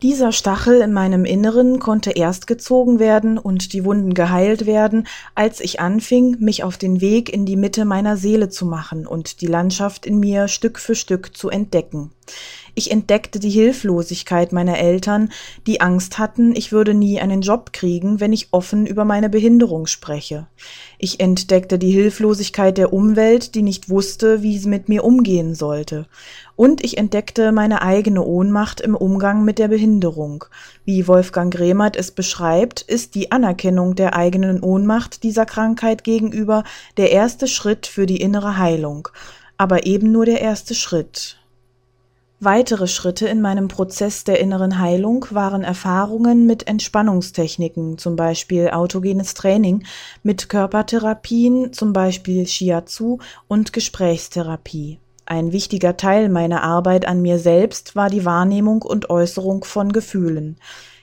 Dieser 0.03 0.33
Stachel 0.33 0.81
in 0.81 0.95
meinem 0.95 1.27
Inneren 1.27 1.79
konnte 1.79 2.13
erst 2.13 2.47
gezogen 2.47 2.99
werden 2.99 3.37
und 3.37 3.75
die 3.75 3.85
Wunden 3.85 4.15
geheilt 4.15 4.65
werden, 4.65 5.07
als 5.35 5.61
ich 5.61 5.79
anfing, 5.79 6.39
mich 6.41 6.65
auf 6.65 6.79
den 6.79 7.03
Weg 7.03 7.31
in 7.31 7.45
die 7.45 7.57
Mitte 7.57 7.85
meiner 7.85 8.17
Seele 8.17 8.49
zu 8.49 8.65
machen 8.65 9.07
und 9.07 9.43
die 9.43 9.47
Landschaft 9.47 10.07
in 10.07 10.19
mir 10.19 10.49
Stück 10.49 10.79
für 10.79 10.95
Stück 10.95 11.37
zu 11.37 11.51
entdecken. 11.51 12.13
Ich 12.81 12.91
entdeckte 12.91 13.41
die 13.41 13.51
Hilflosigkeit 13.51 14.53
meiner 14.53 14.79
Eltern, 14.79 15.29
die 15.67 15.83
Angst 15.83 16.19
hatten, 16.19 16.57
ich 16.57 16.73
würde 16.73 16.95
nie 16.95 17.21
einen 17.21 17.43
Job 17.43 17.75
kriegen, 17.75 18.21
wenn 18.21 18.33
ich 18.33 18.49
offen 18.53 18.87
über 18.87 19.05
meine 19.05 19.29
Behinderung 19.29 19.87
spreche. 19.87 20.47
Ich 20.97 21.21
entdeckte 21.21 21.79
die 21.79 21.91
Hilflosigkeit 21.91 22.79
der 22.79 22.95
Umwelt, 22.95 23.55
die 23.55 23.61
nicht 23.61 23.91
wusste, 23.91 24.41
wie 24.41 24.57
sie 24.57 24.71
mit 24.71 24.89
mir 24.89 25.05
umgehen 25.05 25.55
sollte. 25.55 26.07
Und 26.57 26.83
ich 26.83 26.97
entdeckte 26.97 27.53
meine 27.53 27.83
eigene 27.83 28.25
Ohnmacht 28.25 28.81
im 28.81 28.95
Umgang 28.95 29.45
mit 29.45 29.59
der 29.59 29.69
Behinderung. 29.69 30.47
Wie 30.87 31.07
Wolfgang 31.07 31.53
Gremert 31.53 31.97
es 31.97 32.13
beschreibt, 32.13 32.81
ist 32.81 33.15
die 33.15 33.31
Anerkennung 33.31 33.95
der 33.95 34.17
eigenen 34.17 34.63
Ohnmacht 34.63 35.23
dieser 35.23 35.45
Krankheit 35.45 36.03
gegenüber 36.03 36.65
der 36.97 37.11
erste 37.11 37.47
Schritt 37.47 37.87
für 37.87 38.07
die 38.07 38.23
innere 38.23 38.57
Heilung, 38.57 39.09
aber 39.59 39.85
eben 39.85 40.13
nur 40.13 40.25
der 40.25 40.41
erste 40.41 40.75
Schritt. 40.75 41.37
Weitere 42.43 42.87
Schritte 42.87 43.29
in 43.29 43.43
meinem 43.43 43.69
Prozess 43.69 44.25
der 44.25 44.41
inneren 44.41 44.79
Heilung 44.79 45.27
waren 45.29 45.63
Erfahrungen 45.63 46.47
mit 46.47 46.67
Entspannungstechniken, 46.67 47.99
zum 47.99 48.17
Beispiel 48.17 48.71
autogenes 48.71 49.35
Training, 49.35 49.85
mit 50.23 50.49
Körpertherapien, 50.49 51.75
zum 51.75 51.93
Beispiel 51.93 52.47
Shiatsu 52.47 53.19
und 53.47 53.75
Gesprächstherapie. 53.75 55.01
Ein 55.27 55.53
wichtiger 55.53 55.99
Teil 55.99 56.31
meiner 56.31 56.63
Arbeit 56.63 57.07
an 57.07 57.21
mir 57.21 57.39
selbst 57.39 57.95
war 57.95 58.09
die 58.09 58.25
Wahrnehmung 58.25 58.81
und 58.81 59.11
Äußerung 59.11 59.63
von 59.65 59.93
Gefühlen. 59.93 60.57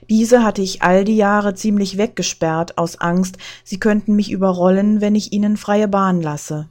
Diese 0.09 0.43
hatte 0.43 0.63
ich 0.63 0.81
all 0.81 1.03
die 1.03 1.17
Jahre 1.17 1.53
ziemlich 1.53 1.99
weggesperrt 1.99 2.79
aus 2.79 2.99
Angst, 2.99 3.37
sie 3.63 3.79
könnten 3.79 4.15
mich 4.15 4.31
überrollen, 4.31 5.01
wenn 5.01 5.13
ich 5.13 5.33
ihnen 5.33 5.55
freie 5.55 5.87
Bahn 5.87 6.19
lasse. 6.19 6.67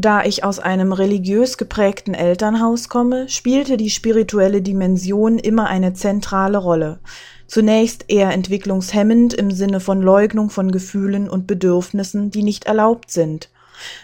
Da 0.00 0.24
ich 0.24 0.44
aus 0.44 0.60
einem 0.60 0.94
religiös 0.94 1.58
geprägten 1.58 2.14
Elternhaus 2.14 2.88
komme, 2.88 3.28
spielte 3.28 3.76
die 3.76 3.90
spirituelle 3.90 4.62
Dimension 4.62 5.38
immer 5.38 5.66
eine 5.66 5.92
zentrale 5.92 6.56
Rolle. 6.56 7.00
Zunächst 7.46 8.06
eher 8.08 8.32
entwicklungshemmend 8.32 9.34
im 9.34 9.50
Sinne 9.50 9.78
von 9.78 10.00
Leugnung 10.00 10.48
von 10.48 10.72
Gefühlen 10.72 11.28
und 11.28 11.46
Bedürfnissen, 11.46 12.30
die 12.30 12.42
nicht 12.42 12.64
erlaubt 12.64 13.10
sind. 13.10 13.50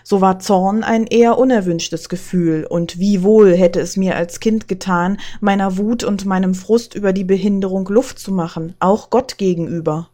So 0.04 0.20
war 0.20 0.38
Zorn 0.38 0.84
ein 0.84 1.06
eher 1.06 1.38
unerwünschtes 1.38 2.10
Gefühl, 2.10 2.66
und 2.68 2.98
wie 2.98 3.22
wohl 3.22 3.56
hätte 3.56 3.80
es 3.80 3.96
mir 3.96 4.16
als 4.16 4.38
Kind 4.38 4.68
getan, 4.68 5.16
meiner 5.40 5.78
Wut 5.78 6.04
und 6.04 6.26
meinem 6.26 6.52
Frust 6.52 6.94
über 6.94 7.14
die 7.14 7.24
Behinderung 7.24 7.88
Luft 7.88 8.18
zu 8.18 8.32
machen, 8.32 8.74
auch 8.80 9.08
Gott 9.08 9.38
gegenüber. 9.38 10.10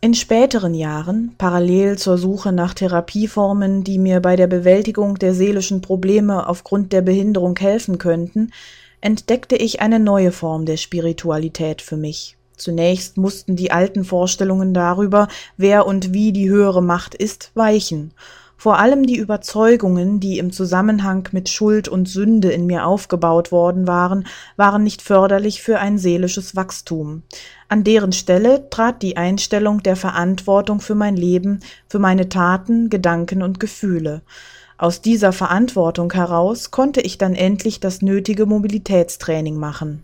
In 0.00 0.14
späteren 0.14 0.74
Jahren, 0.74 1.34
parallel 1.38 1.98
zur 1.98 2.18
Suche 2.18 2.52
nach 2.52 2.72
Therapieformen, 2.72 3.82
die 3.82 3.98
mir 3.98 4.20
bei 4.20 4.36
der 4.36 4.46
Bewältigung 4.46 5.16
der 5.16 5.34
seelischen 5.34 5.80
Probleme 5.80 6.48
aufgrund 6.48 6.92
der 6.92 7.02
Behinderung 7.02 7.58
helfen 7.58 7.98
könnten, 7.98 8.52
entdeckte 9.00 9.56
ich 9.56 9.80
eine 9.80 9.98
neue 9.98 10.30
Form 10.30 10.66
der 10.66 10.76
Spiritualität 10.76 11.82
für 11.82 11.96
mich. 11.96 12.36
Zunächst 12.56 13.16
mussten 13.16 13.56
die 13.56 13.72
alten 13.72 14.04
Vorstellungen 14.04 14.72
darüber, 14.72 15.26
wer 15.56 15.84
und 15.84 16.12
wie 16.12 16.32
die 16.32 16.48
höhere 16.48 16.82
Macht 16.82 17.16
ist, 17.16 17.50
weichen, 17.54 18.12
vor 18.58 18.80
allem 18.80 19.06
die 19.06 19.16
Überzeugungen, 19.16 20.18
die 20.18 20.38
im 20.38 20.52
Zusammenhang 20.52 21.28
mit 21.30 21.48
Schuld 21.48 21.86
und 21.88 22.08
Sünde 22.08 22.50
in 22.50 22.66
mir 22.66 22.86
aufgebaut 22.86 23.52
worden 23.52 23.86
waren, 23.86 24.26
waren 24.56 24.82
nicht 24.82 25.00
förderlich 25.00 25.62
für 25.62 25.78
ein 25.78 25.96
seelisches 25.96 26.56
Wachstum. 26.56 27.22
An 27.68 27.84
deren 27.84 28.10
Stelle 28.10 28.68
trat 28.68 29.00
die 29.00 29.16
Einstellung 29.16 29.84
der 29.84 29.94
Verantwortung 29.94 30.80
für 30.80 30.96
mein 30.96 31.16
Leben, 31.16 31.60
für 31.88 32.00
meine 32.00 32.28
Taten, 32.28 32.90
Gedanken 32.90 33.44
und 33.44 33.60
Gefühle. 33.60 34.22
Aus 34.76 35.02
dieser 35.02 35.32
Verantwortung 35.32 36.12
heraus 36.12 36.72
konnte 36.72 37.00
ich 37.00 37.16
dann 37.16 37.36
endlich 37.36 37.78
das 37.78 38.02
nötige 38.02 38.44
Mobilitätstraining 38.44 39.56
machen. 39.56 40.02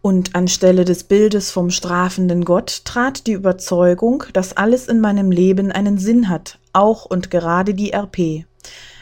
Und 0.00 0.34
anstelle 0.34 0.84
des 0.84 1.04
Bildes 1.04 1.52
vom 1.52 1.70
strafenden 1.70 2.44
Gott 2.44 2.84
trat 2.84 3.28
die 3.28 3.32
Überzeugung, 3.32 4.24
dass 4.32 4.56
alles 4.56 4.88
in 4.88 5.00
meinem 5.00 5.30
Leben 5.30 5.70
einen 5.70 5.98
Sinn 5.98 6.28
hat, 6.28 6.58
auch 6.72 7.04
und 7.04 7.30
gerade 7.30 7.74
die 7.74 7.92
RP. 7.92 8.44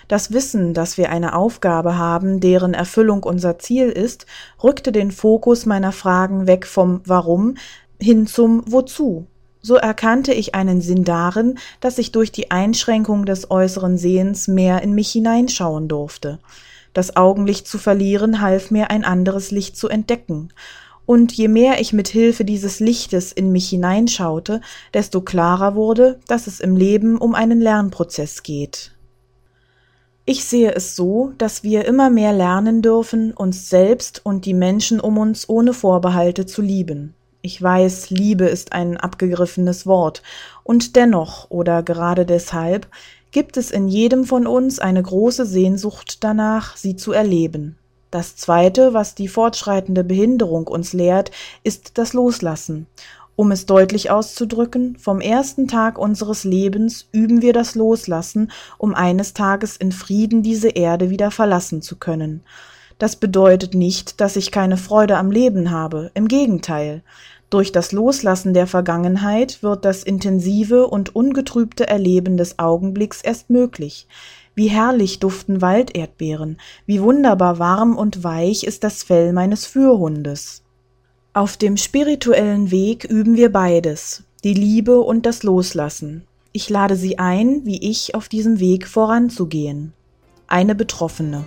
Das 0.09 0.33
Wissen, 0.33 0.75
dass 0.75 0.99
wir 0.99 1.11
eine 1.11 1.37
Aufgabe 1.37 1.97
haben, 1.97 2.41
deren 2.41 2.75
Erfüllung 2.75 3.23
unser 3.23 3.59
Ziel 3.61 3.89
ist, 3.91 4.27
rückte 4.63 4.91
den 4.91 5.13
Fokus 5.13 5.67
meiner 5.67 5.93
Fragen 5.93 6.49
weg 6.49 6.67
vom 6.67 7.01
Warum 7.05 7.57
hin 8.01 8.27
zum 8.27 8.65
Wozu. 8.67 9.27
So 9.63 9.77
erkannte 9.77 10.33
ich 10.33 10.55
einen 10.55 10.81
Sinn 10.81 11.05
darin, 11.05 11.59
dass 11.81 11.99
ich 11.99 12.13
durch 12.13 12.33
die 12.33 12.51
Einschränkung 12.51 13.27
des 13.27 13.51
äußeren 13.51 13.99
Sehens 13.99 14.49
mehr 14.49 14.83
in 14.83 14.95
mich 14.95 15.13
hineinschauen 15.13 15.87
durfte. 15.87 16.39
Das 16.93 17.15
Augenlicht 17.15 17.69
zu 17.69 17.79
verlieren 17.79 18.41
half 18.41 18.71
mir, 18.71 18.91
ein 18.91 19.05
anderes 19.05 19.51
Licht 19.51 19.77
zu 19.77 19.89
entdecken, 19.89 20.53
und 21.07 21.33
je 21.33 21.49
mehr 21.49 21.81
ich 21.81 21.93
mit 21.93 22.09
Hilfe 22.09 22.45
dieses 22.45 22.81
Lichtes 22.81 23.33
in 23.33 23.53
mich 23.53 23.69
hineinschaute, 23.69 24.61
desto 24.95 25.21
klarer 25.21 25.75
wurde, 25.75 26.21
dass 26.29 26.47
es 26.47 26.61
im 26.61 26.77
Leben 26.77 27.19
um 27.19 27.35
einen 27.35 27.61
Lernprozess 27.61 28.43
geht. 28.43 28.93
Ich 30.25 30.45
sehe 30.45 30.73
es 30.73 30.95
so, 30.95 31.33
dass 31.39 31.65
wir 31.65 31.87
immer 31.87 32.09
mehr 32.09 32.33
lernen 32.33 32.83
dürfen, 32.83 33.33
uns 33.33 33.69
selbst 33.69 34.25
und 34.25 34.45
die 34.45 34.55
Menschen 34.55 35.01
um 35.01 35.19
uns 35.19 35.49
ohne 35.49 35.73
Vorbehalte 35.73 36.47
zu 36.47 36.63
lieben. 36.63 37.15
Ich 37.43 37.61
weiß, 37.61 38.11
Liebe 38.11 38.45
ist 38.45 38.73
ein 38.73 38.97
abgegriffenes 38.97 39.87
Wort, 39.87 40.23
und 40.63 40.95
dennoch 40.95 41.51
oder 41.51 41.83
gerade 41.83 42.27
deshalb 42.27 42.87
gibt 43.33 43.57
es 43.57 43.71
in 43.71 43.89
jedem 43.89 44.25
von 44.25 44.47
uns 44.47 44.79
eine 44.79 45.03
große 45.03 45.47
Sehnsucht 45.47 46.23
danach, 46.23 46.77
sie 46.77 46.95
zu 46.97 47.13
erleben. 47.13 47.77
Das 48.11 48.35
Zweite, 48.35 48.93
was 48.93 49.15
die 49.15 49.29
fortschreitende 49.29 50.03
Behinderung 50.03 50.67
uns 50.67 50.93
lehrt, 50.93 51.31
ist 51.63 51.97
das 51.97 52.13
Loslassen. 52.13 52.87
Um 53.37 53.53
es 53.53 53.67
deutlich 53.67 54.11
auszudrücken, 54.11 54.97
vom 54.99 55.21
ersten 55.21 55.69
Tag 55.69 55.97
unseres 55.97 56.45
Lebens 56.45 57.09
üben 57.13 57.41
wir 57.41 57.53
das 57.53 57.75
Loslassen, 57.75 58.51
um 58.77 58.95
eines 58.95 59.33
Tages 59.33 59.77
in 59.77 59.93
Frieden 59.93 60.43
diese 60.43 60.69
Erde 60.69 61.09
wieder 61.09 61.31
verlassen 61.31 61.83
zu 61.83 61.97
können. 61.97 62.43
Das 62.99 63.17
bedeutet 63.17 63.75
nicht, 63.75 64.21
dass 64.21 64.37
ich 64.37 64.51
keine 64.51 64.77
Freude 64.77 65.17
am 65.17 65.31
Leben 65.31 65.71
habe, 65.71 66.11
im 66.13 66.29
Gegenteil. 66.29 67.03
Durch 67.49 67.73
das 67.73 67.93
Loslassen 67.93 68.53
der 68.53 68.67
Vergangenheit 68.67 69.63
wird 69.63 69.85
das 69.85 70.03
intensive 70.03 70.87
und 70.87 71.17
ungetrübte 71.17 71.89
Erleben 71.89 72.37
des 72.37 72.59
Augenblicks 72.59 73.23
erst 73.23 73.49
möglich. 73.49 74.07
Wie 74.61 74.69
herrlich 74.69 75.21
duften 75.21 75.63
Walderdbeeren, 75.63 76.59
wie 76.85 77.01
wunderbar 77.01 77.59
warm 77.59 77.97
und 77.97 78.25
weich 78.25 78.63
ist 78.63 78.85
das 78.85 79.03
Fell 79.03 79.33
meines 79.33 79.65
Fürhundes. 79.65 80.65
Auf 81.33 81.57
dem 81.57 81.79
spirituellen 81.79 82.71
Weg 82.71 83.05
üben 83.05 83.37
wir 83.39 83.51
beides, 83.51 84.23
die 84.45 84.53
Liebe 84.53 85.01
und 85.01 85.25
das 85.25 85.45
Loslassen. 85.45 86.27
Ich 86.53 86.69
lade 86.69 86.95
Sie 86.95 87.19
ein, 87.19 87.65
wie 87.65 87.91
ich 87.91 88.15
auf 88.15 88.29
diesem 88.29 88.61
Weg 88.61 88.87
voranzugehen. 88.87 89.95
Eine 90.47 90.75
Betroffene. 90.75 91.47